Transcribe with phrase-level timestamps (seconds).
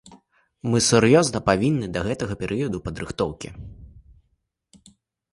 [0.75, 3.53] Мы сур'ёзна павінны да гэтага перыяду падрыхтоўкі.